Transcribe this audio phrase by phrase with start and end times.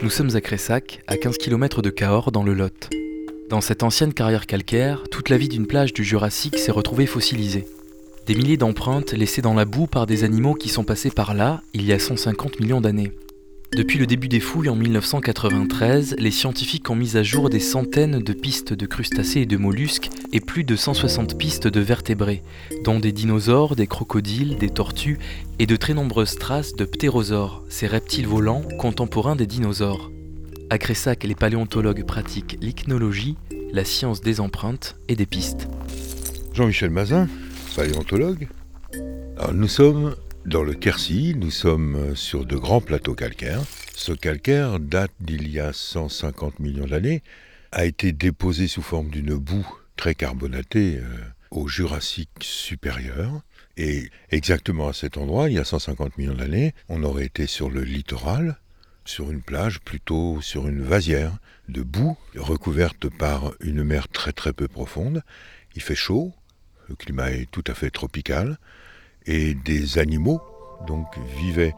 [0.00, 2.88] Nous sommes à Cressac, à 15 km de Cahors, dans le Lot.
[3.50, 7.66] Dans cette ancienne carrière calcaire, toute la vie d'une plage du Jurassique s'est retrouvée fossilisée.
[8.24, 11.62] Des milliers d'empreintes laissées dans la boue par des animaux qui sont passés par là
[11.74, 13.10] il y a 150 millions d'années.
[13.76, 18.18] Depuis le début des fouilles en 1993, les scientifiques ont mis à jour des centaines
[18.18, 22.42] de pistes de crustacés et de mollusques et plus de 160 pistes de vertébrés,
[22.82, 25.18] dont des dinosaures, des crocodiles, des tortues
[25.58, 30.10] et de très nombreuses traces de ptérosaures, ces reptiles volants contemporains des dinosaures.
[30.70, 33.36] À Cressac, les paléontologues pratiquent l'ichnologie,
[33.72, 35.68] la science des empreintes et des pistes.
[36.54, 37.28] Jean-Michel Mazin,
[37.76, 38.48] paléontologue.
[39.36, 40.14] Alors, nous sommes
[40.44, 43.62] dans le Quercy, nous sommes sur de grands plateaux calcaires.
[43.94, 47.22] Ce calcaire date d'il y a 150 millions d'années,
[47.72, 51.04] a été déposé sous forme d'une boue très carbonatée euh,
[51.50, 53.42] au Jurassique supérieur.
[53.76, 57.70] Et exactement à cet endroit, il y a 150 millions d'années, on aurait été sur
[57.70, 58.58] le littoral,
[59.04, 61.36] sur une plage, plutôt sur une vasière
[61.68, 65.22] de boue recouverte par une mer très très peu profonde.
[65.76, 66.32] Il fait chaud,
[66.88, 68.58] le climat est tout à fait tropical,
[69.26, 70.40] et des animaux
[70.86, 71.74] donc vivaient.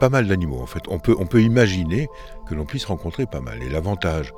[0.00, 0.82] Pas mal d'animaux en fait.
[0.88, 2.08] On peut, on peut imaginer
[2.48, 3.62] que l'on puisse rencontrer pas mal.
[3.62, 4.32] Et l'avantage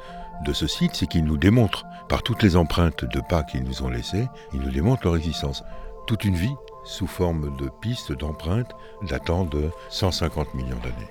[0.45, 3.83] de ce site, c'est qu'il nous démontre, par toutes les empreintes de pas qu'ils nous
[3.83, 5.65] ont laissées, il nous démontre leur existence.
[6.07, 8.73] Toute une vie sous forme de pistes, d'empreintes
[9.09, 11.11] datant de 150 millions d'années.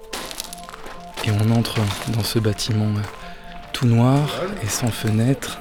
[1.25, 1.79] Et on entre
[2.11, 3.01] dans ce bâtiment euh,
[3.71, 4.29] tout noir
[4.61, 5.59] et sans fenêtre,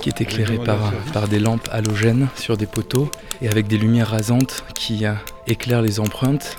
[0.00, 3.10] qui est éclairé par, par des lampes halogènes sur des poteaux
[3.42, 5.12] et avec des lumières rasantes qui euh,
[5.46, 6.58] éclairent les empreintes.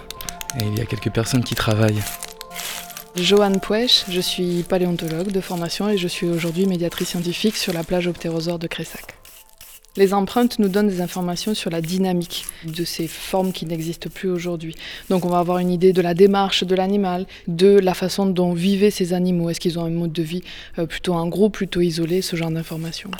[0.59, 2.02] Et il y a quelques personnes qui travaillent.
[3.16, 7.83] Joanne Pouèche, je suis paléontologue de formation et je suis aujourd'hui médiatrice scientifique sur la
[7.83, 9.20] plage Optérosaure de Cressac.
[9.97, 14.30] Les empreintes nous donnent des informations sur la dynamique de ces formes qui n'existent plus
[14.30, 14.73] aujourd'hui.
[15.09, 18.53] Donc on va avoir une idée de la démarche de l'animal, de la façon dont
[18.53, 19.50] vivaient ces animaux.
[19.50, 20.44] Est-ce qu'ils ont un mode de vie
[20.80, 23.11] euh, plutôt en groupe, plutôt isolé, ce genre d'informations.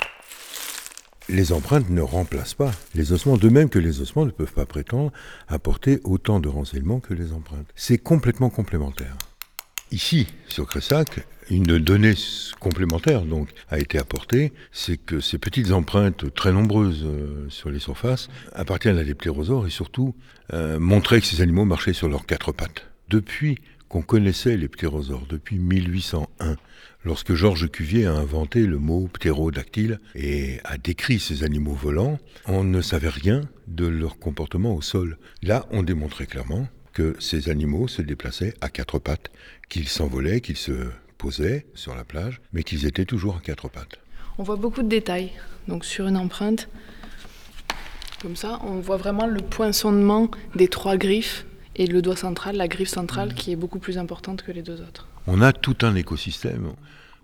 [1.28, 4.66] Les empreintes ne remplacent pas les ossements, de même que les ossements ne peuvent pas
[4.66, 5.12] prétendre
[5.48, 7.68] apporter autant de renseignements que les empreintes.
[7.76, 9.16] C'est complètement complémentaire.
[9.92, 12.14] Ici, sur Cressac, une donnée
[12.60, 17.78] complémentaire donc a été apportée, c'est que ces petites empreintes très nombreuses euh, sur les
[17.78, 20.14] surfaces appartiennent à des ptérosaures et surtout
[20.54, 22.86] euh, montraient que ces animaux marchaient sur leurs quatre pattes.
[23.10, 23.58] Depuis
[23.90, 26.56] qu'on connaissait les ptérosaures, depuis 1801,
[27.04, 32.64] lorsque Georges Cuvier a inventé le mot ptérodactyle et a décrit ces animaux volants, on
[32.64, 35.18] ne savait rien de leur comportement au sol.
[35.42, 39.30] Là, on démontrait clairement que ces animaux se déplaçaient à quatre pattes,
[39.68, 43.98] qu'ils s'envolaient, qu'ils se posaient sur la plage, mais qu'ils étaient toujours à quatre pattes.
[44.38, 45.32] On voit beaucoup de détails.
[45.68, 46.68] Donc sur une empreinte,
[48.20, 51.44] comme ça, on voit vraiment le poinçonnement des trois griffes
[51.76, 54.80] et le doigt central, la griffe centrale, qui est beaucoup plus importante que les deux
[54.80, 55.08] autres.
[55.26, 56.72] On a tout un écosystème,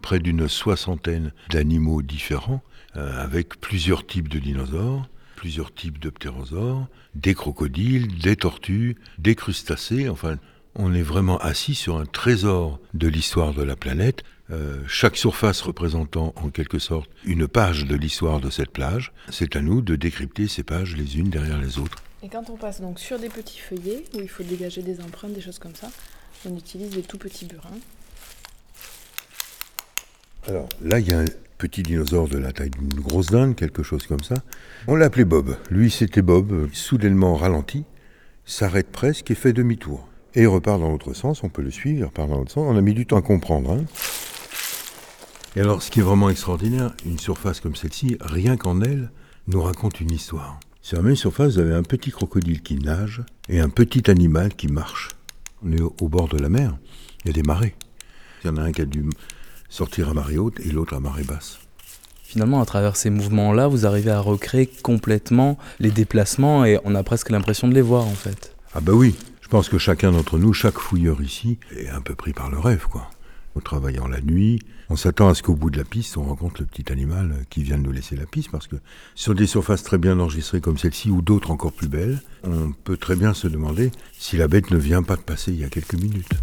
[0.02, 2.62] près d'une soixantaine d'animaux différents,
[2.96, 9.36] euh, avec plusieurs types de dinosaures, plusieurs types de ptérosaures, des crocodiles, des tortues, des
[9.36, 10.36] crustacés, enfin,
[10.74, 15.60] on est vraiment assis sur un trésor de l'histoire de la planète, euh, chaque surface
[15.60, 19.12] représentant en quelque sorte une page de l'histoire de cette plage.
[19.30, 22.02] C'est à nous de décrypter ces pages les unes derrière les autres.
[22.24, 25.34] Et quand on passe donc sur des petits feuillets, où il faut dégager des empreintes,
[25.34, 25.88] des choses comme ça,
[26.46, 27.78] on utilise des tout petits burins.
[30.48, 31.26] Alors là, il y a un
[31.58, 34.36] petit dinosaure de la taille d'une grosse dinde, quelque chose comme ça.
[34.86, 35.56] On l'appelait Bob.
[35.70, 37.84] Lui, c'était Bob, soudainement ralenti,
[38.46, 40.08] s'arrête presque et fait demi-tour.
[40.34, 42.64] Et il repart dans l'autre sens, on peut le suivre, il repart dans l'autre sens.
[42.66, 43.72] On a mis du temps à comprendre.
[43.72, 43.84] Hein.
[45.56, 49.10] Et alors, ce qui est vraiment extraordinaire, une surface comme celle-ci, rien qu'en elle,
[49.48, 50.60] nous raconte une histoire.
[50.80, 54.54] Sur la même surface, vous avez un petit crocodile qui nage et un petit animal
[54.54, 55.08] qui marche.
[55.64, 56.78] On est au bord de la mer,
[57.24, 57.74] il y a des marées.
[58.42, 59.04] Il y en a un qui a dû
[59.68, 61.58] sortir à marée haute et l'autre à marée basse.
[62.22, 67.02] Finalement, à travers ces mouvements-là, vous arrivez à recréer complètement les déplacements et on a
[67.02, 68.54] presque l'impression de les voir en fait.
[68.74, 72.14] Ah bah oui, je pense que chacun d'entre nous, chaque fouilleur ici, est un peu
[72.14, 73.10] pris par le rêve, quoi.
[73.56, 74.60] En travaillant la nuit,
[74.90, 77.62] on s'attend à ce qu'au bout de la piste, on rencontre le petit animal qui
[77.62, 78.76] vient de nous laisser la piste, parce que
[79.14, 82.98] sur des surfaces très bien enregistrées comme celle-ci, ou d'autres encore plus belles, on peut
[82.98, 85.70] très bien se demander si la bête ne vient pas de passer il y a
[85.70, 86.34] quelques minutes.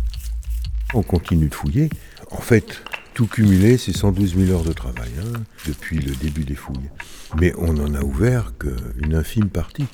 [0.96, 1.90] On continue de fouiller.
[2.32, 2.82] En fait,
[3.16, 6.90] tout cumulé, c'est 112 000 heures de travail hein, depuis le début des fouilles.
[7.40, 9.88] Mais on n'en a ouvert qu'une infime partie.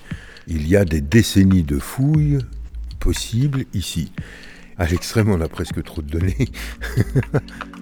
[0.48, 2.40] Il y a des décennies de fouilles
[3.00, 4.12] possibles ici.
[4.80, 6.50] À l'extrême, on a presque trop de données.